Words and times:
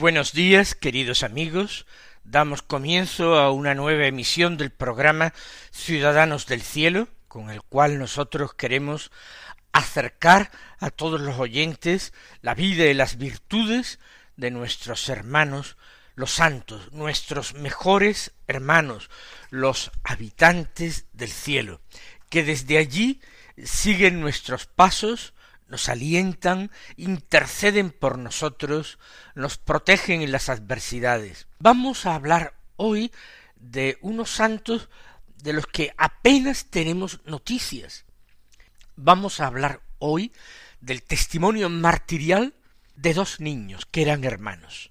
Buenos 0.00 0.32
días, 0.32 0.74
queridos 0.74 1.22
amigos. 1.22 1.84
Damos 2.24 2.62
comienzo 2.62 3.38
a 3.38 3.50
una 3.50 3.74
nueva 3.74 4.06
emisión 4.06 4.56
del 4.56 4.70
programa 4.70 5.34
Ciudadanos 5.72 6.46
del 6.46 6.62
Cielo, 6.62 7.08
con 7.28 7.50
el 7.50 7.60
cual 7.60 7.98
nosotros 7.98 8.54
queremos 8.54 9.12
acercar 9.72 10.50
a 10.78 10.88
todos 10.88 11.20
los 11.20 11.38
oyentes 11.38 12.14
la 12.40 12.54
vida 12.54 12.86
y 12.86 12.94
las 12.94 13.18
virtudes 13.18 13.98
de 14.36 14.50
nuestros 14.50 15.06
hermanos, 15.10 15.76
los 16.14 16.30
santos, 16.30 16.90
nuestros 16.92 17.52
mejores 17.52 18.32
hermanos, 18.46 19.10
los 19.50 19.90
habitantes 20.02 21.04
del 21.12 21.30
cielo, 21.30 21.82
que 22.30 22.42
desde 22.42 22.78
allí 22.78 23.20
siguen 23.62 24.22
nuestros 24.22 24.64
pasos, 24.64 25.34
nos 25.70 25.88
alientan, 25.88 26.70
interceden 26.96 27.90
por 27.90 28.18
nosotros, 28.18 28.98
nos 29.34 29.56
protegen 29.56 30.20
en 30.20 30.32
las 30.32 30.48
adversidades. 30.48 31.46
Vamos 31.58 32.04
a 32.04 32.14
hablar 32.14 32.54
hoy 32.76 33.12
de 33.56 33.98
unos 34.02 34.30
santos 34.30 34.90
de 35.36 35.52
los 35.52 35.66
que 35.66 35.94
apenas 35.96 36.66
tenemos 36.66 37.20
noticias. 37.24 38.04
Vamos 38.96 39.40
a 39.40 39.46
hablar 39.46 39.80
hoy 39.98 40.32
del 40.80 41.02
testimonio 41.02 41.70
martirial 41.70 42.54
de 42.96 43.14
dos 43.14 43.40
niños 43.40 43.86
que 43.86 44.02
eran 44.02 44.24
hermanos, 44.24 44.90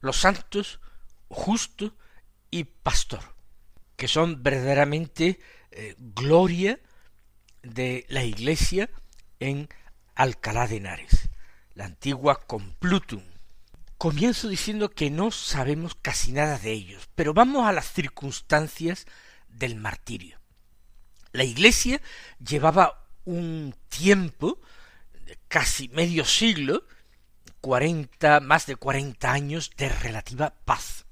los 0.00 0.16
santos 0.16 0.80
Justo 1.28 1.94
y 2.50 2.64
Pastor, 2.64 3.34
que 3.96 4.08
son 4.08 4.42
verdaderamente 4.42 5.40
eh, 5.72 5.94
gloria 5.98 6.78
de 7.62 8.06
la 8.08 8.22
Iglesia 8.22 8.88
en 9.40 9.68
Alcalá 10.16 10.66
de 10.66 10.78
Henares, 10.78 11.28
la 11.74 11.84
antigua 11.84 12.46
Complutum. 12.46 13.22
Comienzo 13.98 14.48
diciendo 14.48 14.90
que 14.90 15.10
no 15.10 15.30
sabemos 15.30 15.94
casi 15.94 16.32
nada 16.32 16.58
de 16.58 16.72
ellos, 16.72 17.08
pero 17.14 17.32
vamos 17.32 17.66
a 17.66 17.72
las 17.72 17.92
circunstancias 17.92 19.06
del 19.48 19.76
martirio. 19.76 20.40
La 21.32 21.44
Iglesia 21.44 22.00
llevaba 22.44 23.06
un 23.24 23.74
tiempo, 23.88 24.60
casi 25.48 25.88
medio 25.88 26.24
siglo, 26.24 26.84
cuarenta, 27.60 28.40
más 28.40 28.66
de 28.66 28.76
cuarenta 28.76 29.32
años 29.32 29.70
de 29.76 29.88
relativa 29.88 30.54
paz 30.64 31.05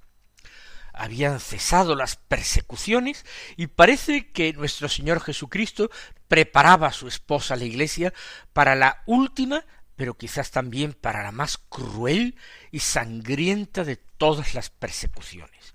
habían 0.95 1.41
cesado 1.41 1.95
las 1.97 2.17
persecuciones 2.17 3.27
y 3.57 3.67
parece 3.67 4.31
que 4.31 4.53
nuestro 4.53 4.89
Señor 4.89 5.21
Jesucristo 5.21 5.91
preparaba 6.29 6.89
a 6.89 6.93
su 6.93 7.09
esposa 7.09 7.57
la 7.57 7.65
iglesia 7.65 8.15
para 8.53 8.75
la 8.75 9.03
última, 9.07 9.65
pero 9.97 10.15
quizás 10.15 10.51
también 10.51 10.93
para 10.93 11.23
la 11.23 11.33
más 11.33 11.59
cruel 11.59 12.37
y 12.71 12.79
sangrienta 12.81 13.85
de 13.85 13.97
todas 13.97 14.55
las 14.55 14.71
persecuciones, 14.71 15.75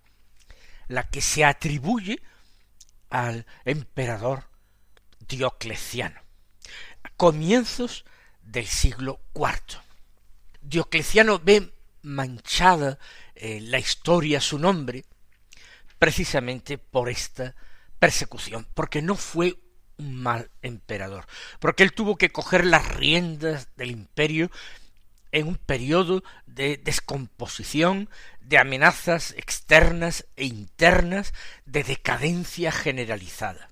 la 0.87 1.03
que 1.03 1.21
se 1.21 1.45
atribuye 1.45 2.21
al 3.09 3.45
emperador 3.65 4.45
Diocleciano, 5.27 6.21
a 7.03 7.09
comienzos 7.09 8.05
del 8.41 8.65
siglo 8.65 9.19
IV. 9.35 9.81
Diocleciano 10.61 11.39
ve 11.39 11.71
manchada 12.01 12.97
eh, 13.41 13.61
la 13.61 13.79
historia 13.79 14.41
su 14.41 14.59
nombre 14.59 15.05
precisamente 15.97 16.77
por 16.77 17.09
esta 17.09 17.55
persecución, 17.97 18.67
porque 18.73 19.01
no 19.01 19.15
fue 19.15 19.55
un 19.97 20.15
mal 20.15 20.51
emperador, 20.61 21.25
porque 21.59 21.83
él 21.83 21.93
tuvo 21.93 22.17
que 22.17 22.31
coger 22.31 22.65
las 22.65 22.85
riendas 22.95 23.69
del 23.77 23.91
imperio 23.91 24.51
en 25.31 25.47
un 25.47 25.55
periodo 25.55 26.21
de 26.47 26.75
descomposición, 26.77 28.09
de 28.41 28.57
amenazas 28.57 29.31
externas 29.37 30.25
e 30.35 30.45
internas, 30.45 31.33
de 31.65 31.83
decadencia 31.85 32.73
generalizada. 32.73 33.69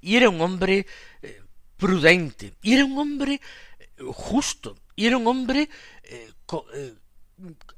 Y 0.00 0.16
era 0.16 0.30
un 0.30 0.40
hombre 0.40 0.86
eh, 1.20 1.42
prudente, 1.76 2.54
y 2.62 2.72
era 2.72 2.86
un 2.86 2.96
hombre 2.98 3.40
eh, 3.78 3.88
justo, 4.12 4.78
y 4.96 5.06
era 5.06 5.18
un 5.18 5.26
hombre 5.26 5.68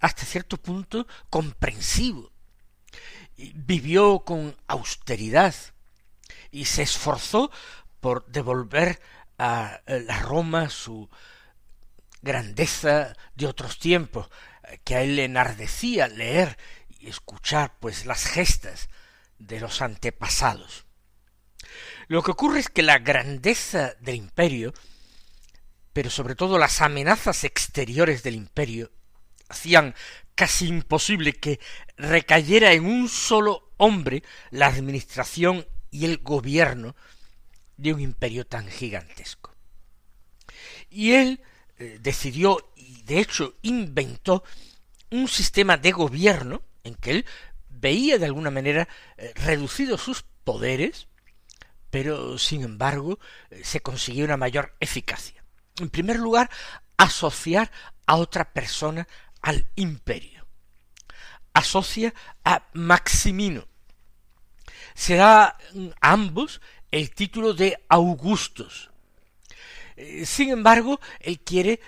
hasta 0.01 0.25
cierto 0.25 0.57
punto 0.57 1.07
comprensivo, 1.31 2.33
vivió 3.55 4.21
con 4.21 4.57
austeridad 4.67 5.55
y 6.51 6.67
se 6.67 6.83
esforzó 6.83 7.51
por 8.01 8.27
devolver 8.27 9.01
a 9.39 9.81
la 9.87 10.21
Roma 10.21 10.71
su 10.71 11.09
grandeza 12.21 13.17
de 13.35 13.47
otros 13.47 13.79
tiempos, 13.79 14.29
que 14.85 14.95
a 14.95 15.03
él 15.03 15.17
le 15.17 15.25
enardecía 15.25 16.09
leer 16.09 16.57
y 16.89 17.09
escuchar 17.09 17.75
pues 17.81 18.07
las 18.07 18.27
gestas 18.27 18.89
de 19.39 19.61
los 19.61 19.83
antepasados. 19.83 20.87
Lo 22.09 22.23
que 22.23 22.31
ocurre 22.31 22.61
es 22.61 22.69
que 22.69 22.83
la 22.83 22.99
grandeza 22.99 23.95
del 24.01 24.17
imperio, 24.17 24.73
pero 25.93 26.11
sobre 26.11 26.35
todo 26.35 26.59
las 26.59 26.81
amenazas 26.81 27.45
exteriores 27.45 28.23
del 28.23 28.35
imperio, 28.37 28.91
hacían 29.53 29.95
casi 30.35 30.67
imposible 30.67 31.35
que 31.35 31.61
recayera 31.97 32.73
en 32.73 32.87
un 32.87 33.09
solo 33.09 33.73
hombre 33.77 34.23
la 34.51 34.67
administración 34.67 35.67
y 35.91 36.05
el 36.07 36.19
gobierno 36.19 36.97
de 37.77 37.93
un 37.93 38.01
imperio 38.01 38.47
tan 38.47 38.67
gigantesco. 38.67 39.55
Y 40.91 41.13
él 41.13 41.41
eh, 41.79 41.99
decidió 42.01 42.73
y 42.77 43.03
de 43.03 43.21
hecho 43.21 43.55
inventó 43.63 44.43
un 45.11 45.29
sistema 45.29 45.77
de 45.77 45.93
gobierno 45.93 46.63
en 46.85 46.95
que 46.95 47.11
él 47.11 47.27
veía 47.69 48.19
de 48.19 48.27
alguna 48.27 48.51
manera 48.51 48.89
eh, 49.17 49.33
reducidos 49.37 50.01
sus 50.01 50.25
poderes, 50.45 51.09
pero 51.91 52.39
sin 52.39 52.63
embargo 52.63 53.19
eh, 53.51 53.63
se 53.65 53.81
consiguió 53.81 54.25
una 54.25 54.37
mayor 54.37 54.75
eficacia. 54.81 55.45
En 55.81 55.91
primer 55.91 56.19
lugar, 56.19 56.51
asociar 56.97 57.71
a 58.07 58.17
otra 58.17 58.53
persona 58.53 59.09
al 59.43 59.67
imperio. 59.77 60.47
Asocia 61.53 62.15
a 62.45 62.69
Maximino. 62.73 63.67
Se 64.95 65.17
da 65.17 65.45
a 65.45 65.59
ambos 66.01 66.61
el 66.91 67.11
título 67.11 67.53
de 67.53 67.83
Augustos. 67.89 68.91
Eh, 69.97 70.25
sin 70.25 70.51
embargo, 70.51 71.01
él 71.21 71.41
quiere 71.41 71.81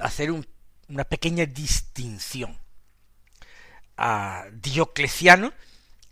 hacer 0.00 0.32
una 0.32 1.04
pequeña 1.04 1.46
distinción. 1.46 2.58
A 3.96 4.46
Diocleciano 4.52 5.52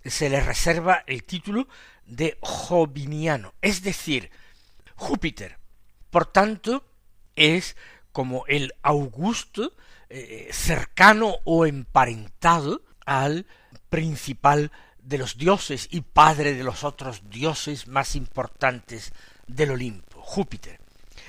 se 0.05 0.29
le 0.29 0.41
reserva 0.41 1.03
el 1.07 1.25
título 1.25 1.69
de 2.05 2.39
Joviniano, 2.41 3.55
es 3.63 3.83
decir, 3.83 4.31
Júpiter. 4.97 5.59
Por 6.11 6.27
tanto, 6.27 6.85
es 7.37 7.77
como 8.13 8.45
el 8.47 8.75
Augusto 8.83 9.75
eh, 10.11 10.49
cercano 10.53 11.37
o 11.45 11.67
emparentado 11.67 12.83
al 13.07 13.47
principal 13.89 14.73
de 14.99 15.19
los 15.19 15.39
dioses 15.39 15.89
y 15.91 16.01
padre 16.03 16.55
de 16.55 16.65
los 16.65 16.85
otros 16.85 17.31
dioses 17.31 17.87
más 17.87 18.17
importantes 18.17 19.13
del 19.47 19.71
Olimpo, 19.71 20.21
Júpiter. 20.21 20.81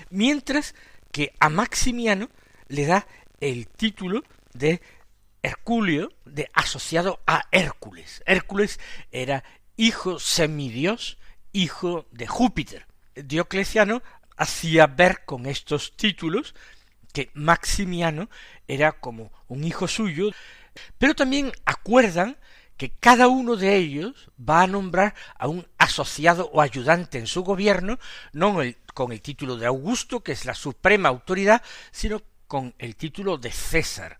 Mientras 0.10 0.76
que 1.12 1.34
a 1.40 1.50
Maximiano 1.50 2.30
le 2.68 2.86
da 2.86 3.08
el 3.40 3.68
título 3.68 4.24
de 4.54 4.82
Herculeo, 5.44 6.10
de 6.26 6.50
asociado 6.54 7.22
a 7.26 7.44
Hércules. 7.52 8.22
Hércules 8.26 8.80
era 9.12 9.44
hijo 9.78 10.20
semidios, 10.20 11.18
hijo 11.52 12.08
de 12.12 12.28
Júpiter. 12.28 12.86
Diocleciano 13.16 14.02
hacía 14.38 14.88
ver 14.88 15.26
con 15.26 15.46
estos 15.46 15.96
títulos 15.96 16.56
que 17.12 17.30
Maximiano 17.34 18.30
era 18.68 18.94
como 18.94 19.32
un 19.48 19.64
hijo 19.64 19.88
suyo, 19.88 20.32
pero 20.98 21.16
también 21.16 21.52
acuerdan 21.66 22.38
que 22.78 22.90
cada 22.90 23.28
uno 23.28 23.58
de 23.58 23.76
ellos 23.76 24.32
va 24.38 24.64
a 24.64 24.68
nombrar 24.68 25.14
a 25.38 25.48
un 25.48 25.68
asociado 25.78 26.50
o 26.52 26.62
ayudante 26.62 27.20
en 27.20 27.28
su 27.28 27.44
gobierno, 27.44 28.00
no 28.34 28.58
con 28.94 29.12
el 29.12 29.22
título 29.22 29.58
de 29.58 29.68
Augusto, 29.68 30.24
que 30.24 30.32
es 30.32 30.46
la 30.46 30.56
suprema 30.56 31.10
autoridad, 31.10 31.62
sino 31.92 32.24
con 32.48 32.74
el 32.80 32.96
título 32.96 33.38
de 33.38 33.52
César. 33.52 34.20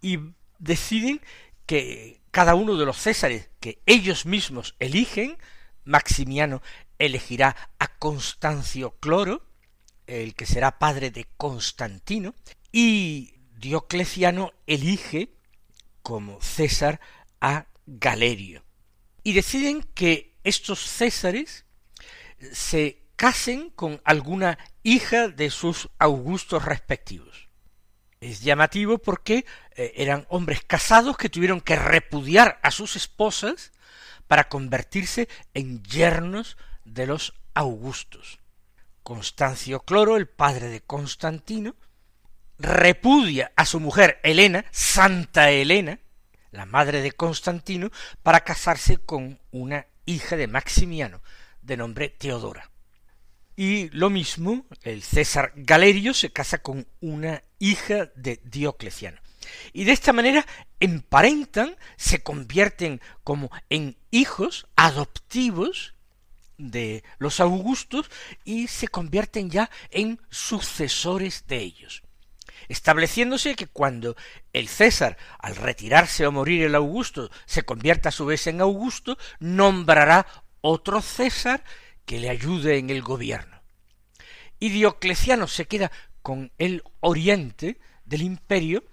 Y 0.00 0.18
deciden 0.58 1.20
que 1.64 2.20
cada 2.32 2.54
uno 2.54 2.76
de 2.76 2.86
los 2.86 2.98
césares 2.98 3.50
que 3.60 3.80
ellos 3.86 4.26
mismos 4.26 4.74
eligen, 4.80 5.38
Maximiano 5.84 6.62
elegirá 6.98 7.56
a 7.78 7.86
Constancio 7.86 8.96
Cloro, 8.98 9.45
el 10.06 10.34
que 10.34 10.46
será 10.46 10.78
padre 10.78 11.10
de 11.10 11.26
Constantino, 11.36 12.34
y 12.72 13.34
Diocleciano 13.56 14.52
elige 14.66 15.30
como 16.02 16.40
César 16.40 17.00
a 17.40 17.66
Galerio. 17.86 18.62
Y 19.22 19.32
deciden 19.32 19.82
que 19.94 20.36
estos 20.44 20.80
césares 20.80 21.64
se 22.52 23.02
casen 23.16 23.70
con 23.70 24.00
alguna 24.04 24.58
hija 24.82 25.28
de 25.28 25.50
sus 25.50 25.88
augustos 25.98 26.64
respectivos. 26.64 27.48
Es 28.20 28.42
llamativo 28.42 28.98
porque 28.98 29.44
eh, 29.74 29.92
eran 29.96 30.26
hombres 30.28 30.62
casados 30.64 31.16
que 31.16 31.28
tuvieron 31.28 31.60
que 31.60 31.76
repudiar 31.76 32.58
a 32.62 32.70
sus 32.70 32.96
esposas 32.96 33.72
para 34.26 34.48
convertirse 34.48 35.28
en 35.54 35.82
yernos 35.82 36.56
de 36.84 37.06
los 37.06 37.34
augustos. 37.54 38.38
Constancio 39.06 39.84
Cloro, 39.84 40.16
el 40.16 40.26
padre 40.26 40.66
de 40.66 40.80
Constantino, 40.80 41.76
repudia 42.58 43.52
a 43.54 43.64
su 43.64 43.78
mujer 43.78 44.18
Helena, 44.24 44.64
Santa 44.72 45.52
Helena, 45.52 46.00
la 46.50 46.66
madre 46.66 47.02
de 47.02 47.12
Constantino, 47.12 47.92
para 48.24 48.40
casarse 48.40 48.96
con 48.96 49.38
una 49.52 49.86
hija 50.06 50.34
de 50.34 50.48
Maximiano, 50.48 51.22
de 51.62 51.76
nombre 51.76 52.08
Teodora. 52.08 52.72
Y 53.54 53.90
lo 53.90 54.10
mismo, 54.10 54.66
el 54.82 55.04
César 55.04 55.52
Galerio 55.54 56.12
se 56.12 56.32
casa 56.32 56.58
con 56.58 56.88
una 57.00 57.44
hija 57.60 58.10
de 58.16 58.40
Diocleciano. 58.42 59.20
Y 59.72 59.84
de 59.84 59.92
esta 59.92 60.12
manera 60.12 60.44
emparentan, 60.80 61.76
se 61.96 62.24
convierten 62.24 63.00
como 63.22 63.52
en 63.70 63.96
hijos 64.10 64.66
adoptivos 64.74 65.94
de 66.58 67.04
los 67.18 67.40
augustos 67.40 68.10
y 68.44 68.68
se 68.68 68.88
convierten 68.88 69.50
ya 69.50 69.70
en 69.90 70.20
sucesores 70.30 71.44
de 71.46 71.58
ellos 71.58 72.02
estableciéndose 72.68 73.54
que 73.54 73.66
cuando 73.66 74.16
el 74.52 74.68
César, 74.68 75.16
al 75.38 75.56
retirarse 75.56 76.26
o 76.26 76.32
morir 76.32 76.64
el 76.64 76.74
Augusto, 76.74 77.30
se 77.44 77.62
convierta 77.62 78.08
a 78.08 78.12
su 78.12 78.26
vez 78.26 78.46
en 78.46 78.60
Augusto, 78.60 79.18
nombrará 79.38 80.26
otro 80.60 81.00
César 81.00 81.62
que 82.04 82.18
le 82.18 82.30
ayude 82.30 82.78
en 82.78 82.90
el 82.90 83.02
gobierno. 83.02 83.60
Y 84.58 84.70
Diocleciano 84.70 85.46
se 85.46 85.66
queda 85.66 85.92
con 86.22 86.52
el 86.58 86.82
oriente 87.00 87.78
del 88.04 88.22
imperio 88.22 88.84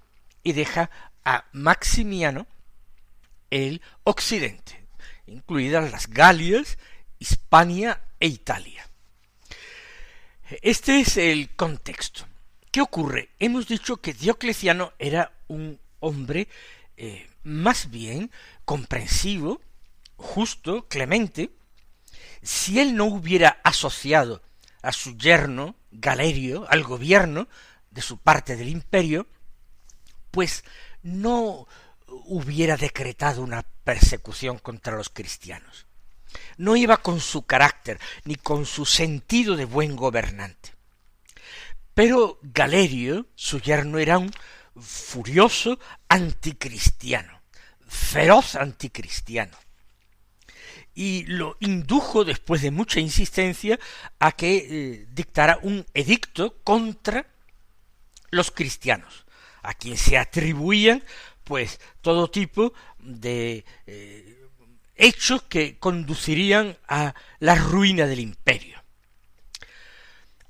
y 0.43 0.53
deja 0.53 0.89
a 1.23 1.45
Maximiano 1.53 2.47
el 3.49 3.81
occidente, 4.03 4.85
incluidas 5.25 5.91
las 5.91 6.07
Galias, 6.07 6.77
Hispania 7.23 8.01
e 8.19 8.27
Italia. 8.27 8.85
Este 10.61 10.99
es 10.99 11.15
el 11.15 11.55
contexto. 11.55 12.27
¿Qué 12.69 12.81
ocurre? 12.81 13.29
Hemos 13.39 13.65
dicho 13.65 13.97
que 13.97 14.13
Diocleciano 14.13 14.91
era 14.99 15.31
un 15.47 15.79
hombre 16.01 16.49
eh, 16.97 17.29
más 17.43 17.89
bien 17.89 18.29
comprensivo, 18.65 19.61
justo, 20.17 20.85
clemente. 20.89 21.51
Si 22.41 22.81
él 22.81 22.93
no 22.93 23.05
hubiera 23.05 23.61
asociado 23.63 24.41
a 24.81 24.91
su 24.91 25.17
yerno 25.17 25.75
Galerio 25.91 26.65
al 26.69 26.83
gobierno 26.83 27.47
de 27.89 28.01
su 28.01 28.17
parte 28.17 28.57
del 28.57 28.67
imperio, 28.67 29.27
pues 30.29 30.65
no 31.03 31.67
hubiera 32.25 32.75
decretado 32.75 33.41
una 33.43 33.63
persecución 33.85 34.57
contra 34.57 34.97
los 34.97 35.07
cristianos. 35.07 35.87
No 36.57 36.75
iba 36.75 36.97
con 36.97 37.19
su 37.19 37.45
carácter 37.45 37.99
ni 38.25 38.35
con 38.35 38.65
su 38.65 38.85
sentido 38.85 39.55
de 39.55 39.65
buen 39.65 39.95
gobernante. 39.95 40.73
Pero 41.93 42.39
Galerio, 42.41 43.27
su 43.35 43.59
yerno, 43.59 43.99
era 43.99 44.17
un 44.17 44.31
furioso 44.75 45.79
anticristiano, 46.09 47.41
feroz 47.87 48.55
anticristiano. 48.55 49.57
Y 50.95 51.25
lo 51.25 51.57
indujo, 51.59 52.23
después 52.23 52.61
de 52.61 52.71
mucha 52.71 52.99
insistencia, 52.99 53.79
a 54.19 54.31
que 54.31 54.57
eh, 54.57 55.07
dictara 55.11 55.59
un 55.61 55.85
edicto 55.93 56.57
contra 56.63 57.27
los 58.29 58.51
cristianos, 58.51 59.25
a 59.61 59.73
quien 59.73 59.97
se 59.97 60.17
atribuían 60.17 61.03
pues 61.43 61.79
todo 62.01 62.29
tipo 62.29 62.73
de 62.99 63.65
eh, 63.85 64.42
hechos 64.95 65.43
que 65.43 65.77
conducirían 65.79 66.77
a 66.87 67.13
la 67.39 67.55
ruina 67.55 68.05
del 68.05 68.19
imperio. 68.19 68.81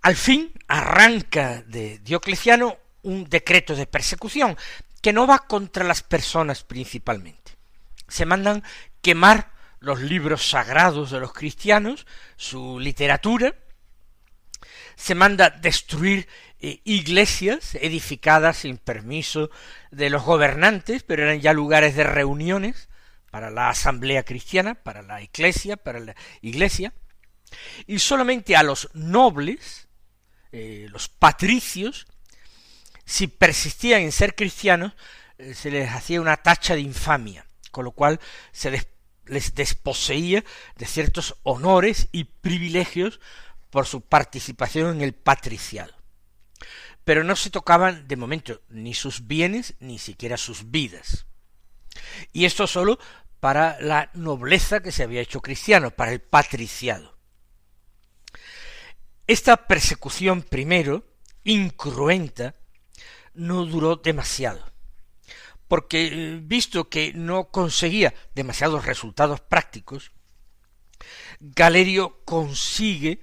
Al 0.02 0.16
fin 0.16 0.52
arranca 0.68 1.62
de 1.64 2.00
Diocleciano 2.00 2.78
un 3.04 3.30
decreto 3.30 3.76
de 3.76 3.88
persecución 3.88 4.58
que 5.02 5.14
no 5.14 5.28
va 5.28 5.40
contra 5.40 5.84
las 5.84 6.04
personas 6.04 6.64
principalmente. 6.64 7.58
Se 8.08 8.26
mandan 8.26 8.64
quemar 9.02 9.52
los 9.80 10.02
libros 10.02 10.50
sagrados 10.50 11.12
de 11.12 11.20
los 11.20 11.34
cristianos, 11.34 12.06
su 12.38 12.80
literatura, 12.80 13.56
se 14.96 15.16
manda 15.16 15.50
destruir 15.50 16.28
eh, 16.60 16.80
iglesias 16.86 17.76
edificadas 17.76 18.58
sin 18.58 18.78
permiso 18.78 19.50
de 19.92 20.10
los 20.10 20.24
gobernantes, 20.24 21.04
pero 21.04 21.24
eran 21.24 21.42
ya 21.42 21.52
lugares 21.52 21.96
de 21.96 22.04
reuniones 22.04 22.88
para 23.34 23.50
la 23.50 23.70
asamblea 23.70 24.22
cristiana, 24.22 24.76
para 24.76 25.02
la 25.02 25.20
iglesia, 25.20 25.76
para 25.76 26.00
la 26.00 26.16
iglesia, 26.42 26.94
y 27.88 27.98
solamente 27.98 28.56
a 28.56 28.62
los 28.62 28.92
nobles 28.94 29.88
eh, 30.52 30.86
los 30.92 31.10
patricios, 31.10 32.06
si 33.06 33.26
persistían 33.26 34.02
en 34.02 34.12
ser 34.12 34.36
cristianos, 34.36 34.94
eh, 35.40 35.56
se 35.56 35.72
les 35.72 35.90
hacía 35.90 36.22
una 36.22 36.38
tacha 36.38 36.76
de 36.76 36.82
infamia, 36.82 37.48
con 37.72 37.86
lo 37.86 37.92
cual 37.92 38.20
se 38.52 38.70
les 39.26 39.56
desposeía 39.56 40.44
de 40.76 40.86
ciertos 40.86 41.36
honores 41.42 42.10
y 42.12 42.26
privilegios 42.26 43.20
por 43.72 43.88
su 43.88 44.02
participación 44.02 44.98
en 44.98 45.02
el 45.02 45.14
patriciado. 45.16 45.96
Pero 47.04 47.24
no 47.24 47.36
se 47.36 47.50
tocaban 47.50 48.08
de 48.08 48.16
momento 48.16 48.62
ni 48.70 48.94
sus 48.94 49.26
bienes 49.26 49.74
ni 49.80 49.98
siquiera 49.98 50.38
sus 50.38 50.70
vidas. 50.70 51.26
Y 52.32 52.46
esto 52.46 52.68
solo 52.68 53.00
para 53.44 53.78
la 53.82 54.10
nobleza 54.14 54.82
que 54.82 54.94
se 54.94 55.04
había 55.04 55.20
hecho 55.20 55.42
cristiano, 55.42 55.92
para 55.92 56.14
el 56.14 56.22
patriciado. 56.22 57.18
Esta 59.28 59.68
persecución 59.68 60.44
primero, 60.44 61.06
incruenta, 61.44 62.56
no 63.34 63.66
duró 63.66 63.98
demasiado, 63.98 64.66
porque 65.68 66.08
eh, 66.08 66.40
visto 66.42 66.88
que 66.88 67.12
no 67.12 67.50
conseguía 67.50 68.14
demasiados 68.34 68.86
resultados 68.86 69.42
prácticos, 69.42 70.14
Galerio 71.42 72.24
consigue 72.24 73.22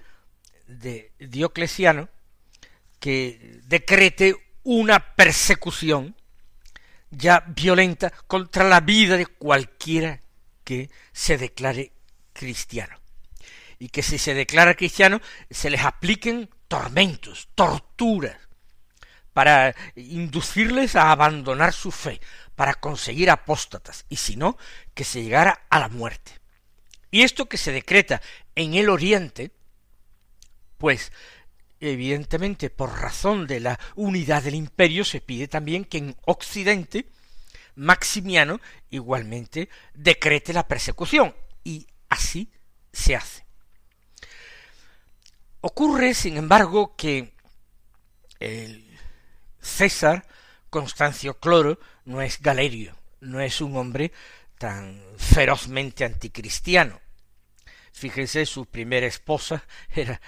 de 0.67 1.15
Diocleciano 1.19 2.11
que 2.99 3.63
decrete 3.65 4.37
una 4.65 5.15
persecución 5.15 6.15
ya 7.11 7.45
violenta 7.47 8.11
contra 8.27 8.65
la 8.65 8.81
vida 8.81 9.17
de 9.17 9.27
cualquiera 9.27 10.21
que 10.65 10.91
se 11.13 11.37
declare 11.39 11.93
cristiano 12.33 13.01
y 13.79 13.89
que 13.89 14.03
si 14.03 14.19
se 14.19 14.35
declara 14.35 14.75
cristiano 14.75 15.21
se 15.51 15.71
les 15.71 15.83
apliquen 15.83 16.51
tormentos, 16.69 17.49
torturas, 17.55 18.37
para 19.33 19.75
inducirles 19.97 20.97
a 20.97 21.11
abandonar 21.11 21.73
su 21.73 21.91
fe, 21.91 22.21
para 22.55 22.75
conseguir 22.75 23.31
apóstatas, 23.31 24.05
y 24.09 24.17
si 24.17 24.37
no, 24.37 24.59
que 24.95 25.05
se 25.05 25.23
llegara 25.23 25.67
a 25.71 25.79
la 25.79 25.89
muerte. 25.89 26.33
Y 27.11 27.23
esto 27.23 27.49
que 27.49 27.57
se 27.57 27.73
decreta 27.73 28.21
en 28.55 28.75
el 28.75 28.91
Oriente, 28.91 29.51
pues 30.79 31.11
evidentemente 31.81 32.71
por 32.71 33.01
razón 33.01 33.47
de 33.47 33.61
la 33.61 33.81
unidad 33.97 34.43
del 34.43 34.55
imperio 34.55 35.05
se 35.05 35.21
pide 35.21 35.49
también 35.49 35.85
que 35.85 35.99
en 35.99 36.17
Occidente 36.27 37.07
Maximiano 37.75 38.61
igualmente 38.91 39.69
decrete 39.95 40.53
la 40.53 40.69
persecución, 40.69 41.35
y 41.65 41.87
así 42.09 42.53
se 42.93 43.17
hace. 43.17 43.45
Ocurre, 45.63 46.15
sin 46.15 46.37
embargo, 46.37 46.95
que 46.97 47.33
el 48.39 48.99
César 49.61 50.27
Constancio 50.69 51.39
Cloro 51.39 51.79
no 52.05 52.23
es 52.23 52.41
Galerio, 52.41 52.97
no 53.21 53.41
es 53.41 53.61
un 53.61 53.77
hombre 53.77 54.13
tan 54.59 55.03
ferozmente 55.17 56.05
anticristiano. 56.05 57.01
Fíjense, 57.93 58.47
su 58.47 58.67
primera 58.67 59.07
esposa 59.07 59.65
era, 59.95 60.21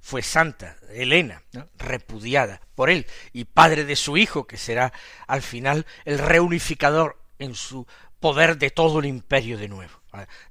fue 0.00 0.22
santa, 0.22 0.76
Elena, 0.90 1.42
repudiada 1.76 2.60
por 2.74 2.90
él, 2.90 3.06
y 3.32 3.44
padre 3.44 3.84
de 3.84 3.96
su 3.96 4.16
hijo, 4.16 4.46
que 4.46 4.56
será 4.56 4.92
al 5.26 5.42
final 5.42 5.86
el 6.04 6.18
reunificador 6.18 7.20
en 7.38 7.54
su 7.54 7.86
poder 8.20 8.58
de 8.58 8.70
todo 8.70 9.00
el 9.00 9.06
imperio 9.06 9.58
de 9.58 9.68
nuevo, 9.68 10.00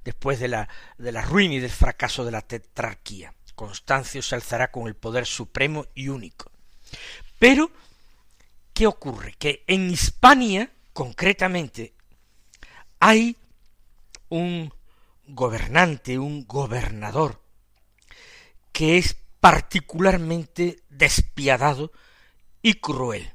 después 0.04 0.38
de 0.38 0.48
la, 0.48 0.68
de 0.98 1.12
la 1.12 1.22
ruina 1.22 1.54
y 1.54 1.60
del 1.60 1.70
fracaso 1.70 2.24
de 2.24 2.32
la 2.32 2.42
tetrarquía. 2.42 3.34
Constancio 3.54 4.22
se 4.22 4.34
alzará 4.34 4.70
con 4.70 4.88
el 4.88 4.94
poder 4.94 5.26
supremo 5.26 5.86
y 5.94 6.08
único. 6.08 6.50
Pero, 7.38 7.70
¿qué 8.72 8.86
ocurre? 8.86 9.34
Que 9.38 9.64
en 9.66 9.90
Hispania, 9.90 10.70
concretamente, 10.92 11.94
hay 12.98 13.36
un 14.30 14.72
gobernante, 15.34 16.18
un 16.18 16.46
gobernador, 16.46 17.42
que 18.72 18.98
es 18.98 19.16
particularmente 19.40 20.82
despiadado 20.88 21.92
y 22.62 22.74
cruel, 22.74 23.32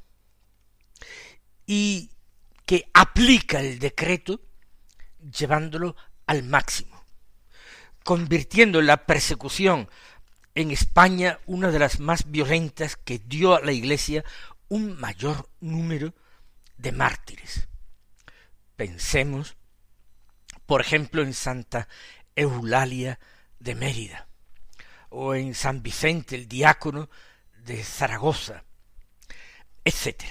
y 1.65 2.11
que 2.65 2.89
aplica 2.93 3.59
el 3.59 3.79
decreto 3.79 4.41
llevándolo 5.19 5.95
al 6.27 6.43
máximo, 6.43 7.03
convirtiendo 8.03 8.81
la 8.81 9.05
persecución 9.05 9.89
en 10.53 10.71
España 10.71 11.39
una 11.45 11.69
de 11.71 11.79
las 11.79 11.99
más 11.99 12.31
violentas 12.31 12.95
que 12.95 13.19
dio 13.19 13.55
a 13.55 13.61
la 13.61 13.71
Iglesia 13.71 14.23
un 14.69 14.97
mayor 14.99 15.49
número 15.59 16.13
de 16.77 16.91
mártires. 16.91 17.67
Pensemos, 18.75 19.55
por 20.65 20.81
ejemplo, 20.81 21.21
en 21.21 21.33
Santa 21.33 21.87
Eulalia 22.35 23.19
de 23.59 23.75
Mérida, 23.75 24.27
o 25.09 25.35
en 25.35 25.55
San 25.55 25.81
Vicente 25.81 26.35
el 26.35 26.47
diácono 26.47 27.09
de 27.63 27.83
Zaragoza, 27.83 28.63
etc. 29.83 30.23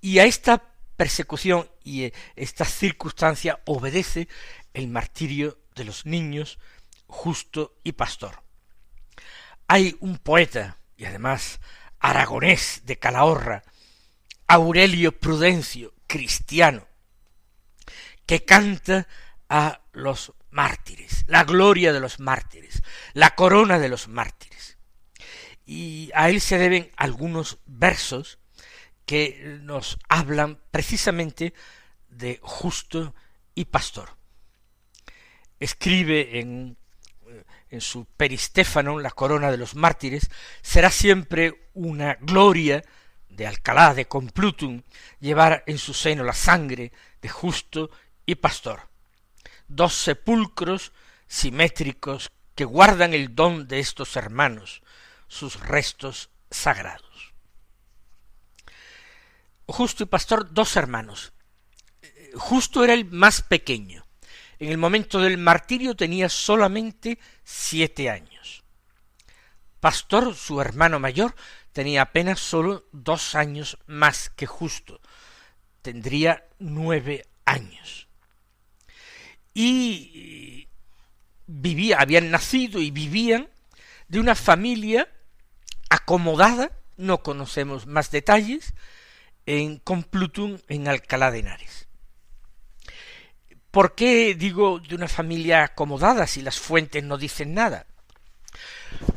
Y 0.00 0.18
a 0.18 0.24
esta 0.24 0.62
persecución 0.96 1.70
y 1.84 2.12
esta 2.34 2.64
circunstancia 2.64 3.60
obedece 3.66 4.28
el 4.74 4.88
martirio 4.88 5.58
de 5.74 5.84
los 5.84 6.06
niños 6.06 6.58
justo 7.06 7.78
y 7.84 7.92
pastor. 7.92 8.42
Hay 9.68 9.96
un 10.00 10.18
poeta, 10.18 10.78
y 10.96 11.04
además 11.04 11.60
aragonés 11.98 12.82
de 12.84 12.98
Calahorra, 12.98 13.64
Aurelio 14.46 15.18
Prudencio, 15.18 15.92
cristiano, 16.06 16.86
que 18.26 18.44
canta 18.44 19.06
a 19.48 19.82
los 19.92 20.32
mártires, 20.50 21.24
la 21.26 21.44
gloria 21.44 21.92
de 21.92 22.00
los 22.00 22.20
mártires, 22.20 22.82
la 23.12 23.34
corona 23.34 23.78
de 23.78 23.88
los 23.88 24.08
mártires. 24.08 24.78
Y 25.64 26.10
a 26.14 26.28
él 26.30 26.40
se 26.40 26.58
deben 26.58 26.90
algunos 26.96 27.58
versos 27.66 28.38
que 29.04 29.58
nos 29.62 29.98
hablan 30.08 30.60
precisamente 30.70 31.54
de 32.08 32.38
justo 32.42 33.14
y 33.54 33.66
pastor. 33.66 34.10
Escribe 35.58 36.40
en 36.40 36.76
en 37.70 37.80
su 37.80 38.04
Peristéfano, 38.04 38.98
la 38.98 39.10
corona 39.10 39.50
de 39.50 39.56
los 39.56 39.74
mártires, 39.74 40.30
será 40.62 40.90
siempre 40.90 41.68
una 41.74 42.14
gloria 42.14 42.84
de 43.28 43.46
Alcalá 43.46 43.94
de 43.94 44.06
Complutum 44.06 44.82
llevar 45.20 45.62
en 45.66 45.78
su 45.78 45.92
seno 45.92 46.24
la 46.24 46.32
sangre 46.32 46.92
de 47.20 47.28
justo 47.28 47.90
y 48.24 48.36
pastor. 48.36 48.88
Dos 49.68 49.94
sepulcros 49.94 50.92
simétricos 51.26 52.30
que 52.54 52.64
guardan 52.64 53.14
el 53.14 53.34
don 53.34 53.68
de 53.68 53.80
estos 53.80 54.16
hermanos, 54.16 54.82
sus 55.28 55.60
restos 55.60 56.30
sagrados. 56.50 57.34
Justo 59.66 60.04
y 60.04 60.06
pastor, 60.06 60.52
dos 60.52 60.76
hermanos. 60.76 61.32
Justo 62.34 62.84
era 62.84 62.94
el 62.94 63.06
más 63.06 63.42
pequeño, 63.42 64.06
en 64.58 64.70
el 64.70 64.78
momento 64.78 65.20
del 65.20 65.38
martirio 65.38 65.94
tenía 65.94 66.28
solamente 66.28 67.18
siete 67.44 68.08
años. 68.08 68.62
Pastor, 69.80 70.34
su 70.34 70.60
hermano 70.60 70.98
mayor, 70.98 71.34
tenía 71.72 72.02
apenas 72.02 72.40
sólo 72.40 72.86
dos 72.92 73.34
años 73.34 73.78
más 73.86 74.30
que 74.30 74.46
justo. 74.46 75.00
Tendría 75.82 76.48
nueve 76.58 77.26
años. 77.44 78.05
Y 79.58 80.68
vivía, 81.46 81.98
habían 82.00 82.30
nacido 82.30 82.78
y 82.78 82.90
vivían 82.90 83.48
de 84.06 84.20
una 84.20 84.34
familia 84.34 85.08
acomodada, 85.88 86.72
no 86.98 87.22
conocemos 87.22 87.86
más 87.86 88.10
detalles, 88.10 88.74
en 89.46 89.78
Complutum, 89.78 90.58
en 90.68 90.88
Alcalá 90.88 91.30
de 91.30 91.38
Henares. 91.38 91.88
¿Por 93.70 93.94
qué 93.94 94.34
digo 94.34 94.78
de 94.78 94.94
una 94.94 95.08
familia 95.08 95.64
acomodada 95.64 96.26
si 96.26 96.42
las 96.42 96.58
fuentes 96.58 97.02
no 97.02 97.16
dicen 97.16 97.54
nada? 97.54 97.86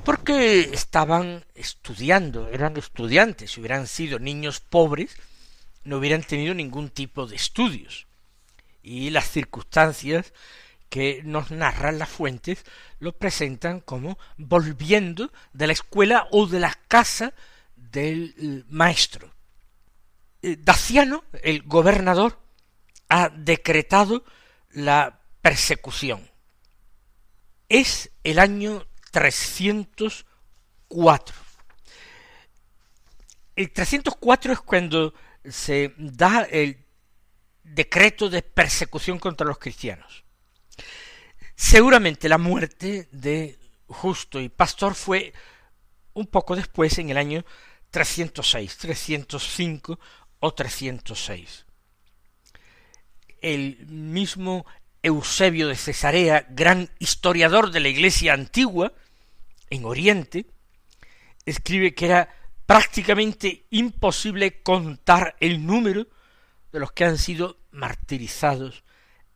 Porque 0.05 0.61
estaban 0.71 1.43
estudiando, 1.53 2.47
eran 2.47 2.77
estudiantes, 2.77 3.51
si 3.51 3.59
hubieran 3.59 3.87
sido 3.87 4.19
niños 4.19 4.61
pobres, 4.61 5.17
no 5.83 5.97
hubieran 5.97 6.23
tenido 6.23 6.53
ningún 6.53 6.91
tipo 6.91 7.27
de 7.27 7.35
estudios. 7.35 8.07
Y 8.89 9.11
las 9.11 9.29
circunstancias 9.29 10.33
que 10.89 11.21
nos 11.23 11.51
narran 11.51 11.99
las 11.99 12.09
fuentes 12.09 12.65
lo 12.97 13.11
presentan 13.11 13.81
como 13.81 14.17
volviendo 14.37 15.31
de 15.53 15.67
la 15.67 15.73
escuela 15.73 16.27
o 16.31 16.47
de 16.47 16.59
la 16.59 16.73
casa 16.87 17.35
del 17.75 18.65
maestro. 18.67 19.31
Eh, 20.41 20.57
Daciano, 20.59 21.23
el 21.43 21.61
gobernador, 21.61 22.39
ha 23.09 23.29
decretado 23.29 24.25
la 24.71 25.19
persecución. 25.43 26.27
Es 27.69 28.09
el 28.23 28.39
año 28.39 28.87
304. 29.11 31.35
El 33.55 33.71
304 33.71 34.53
es 34.53 34.59
cuando 34.61 35.13
se 35.47 35.93
da 35.95 36.41
el 36.41 36.88
decreto 37.73 38.29
de 38.29 38.41
persecución 38.41 39.19
contra 39.19 39.47
los 39.47 39.57
cristianos. 39.57 40.23
Seguramente 41.55 42.29
la 42.29 42.37
muerte 42.37 43.07
de 43.11 43.57
Justo 43.87 44.39
y 44.39 44.49
Pastor 44.49 44.95
fue 44.95 45.33
un 46.13 46.27
poco 46.27 46.55
después, 46.55 46.97
en 46.99 47.09
el 47.09 47.17
año 47.17 47.45
306, 47.91 48.77
305 48.77 49.99
o 50.39 50.53
306 50.53 51.65
el 53.41 53.85
mismo 53.87 54.65
Eusebio 55.01 55.67
de 55.67 55.75
Cesarea, 55.75 56.45
gran 56.49 56.89
historiador 56.99 57.71
de 57.71 57.79
la 57.79 57.89
Iglesia 57.89 58.33
antigua, 58.33 58.93
en 59.69 59.85
Oriente, 59.85 60.45
escribe 61.45 61.93
que 61.93 62.05
era 62.07 62.35
prácticamente 62.65 63.65
imposible 63.69 64.61
contar 64.61 65.35
el 65.39 65.65
número 65.65 66.07
de 66.71 66.79
los 66.79 66.91
que 66.91 67.05
han 67.05 67.17
sido 67.17 67.59
martirizados 67.71 68.83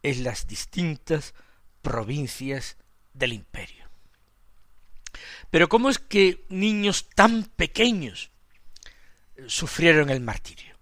en 0.02 0.24
las 0.24 0.48
distintas 0.48 1.34
provincias 1.82 2.78
del 3.14 3.34
imperio. 3.34 3.84
Pero 5.50 5.70
¿cómo 5.70 5.90
es 5.90 6.00
que 6.00 6.46
niños 6.50 7.10
tan 7.16 7.44
pequeños 7.44 8.32
sufrieron 9.48 10.10
el 10.10 10.20
martirio? 10.20 10.74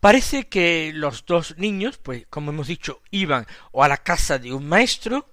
Parece 0.00 0.48
que 0.48 0.92
los 0.94 1.24
dos 1.24 1.56
niños, 1.56 1.96
pues 1.96 2.26
como 2.28 2.50
hemos 2.50 2.66
dicho, 2.66 3.00
iban 3.10 3.46
o 3.72 3.84
a 3.84 3.88
la 3.88 3.96
casa 3.96 4.38
de 4.38 4.52
un 4.52 4.68
maestro, 4.68 5.30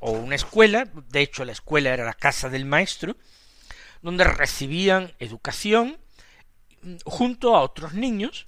o 0.00 0.10
una 0.10 0.34
escuela, 0.34 0.86
de 1.10 1.20
hecho 1.20 1.44
la 1.44 1.52
escuela 1.52 1.94
era 1.94 2.04
la 2.04 2.14
casa 2.14 2.48
del 2.48 2.64
maestro, 2.64 3.16
donde 4.02 4.24
recibían 4.24 5.14
educación 5.18 5.98
junto 7.04 7.56
a 7.56 7.62
otros 7.62 7.94
niños, 7.94 8.46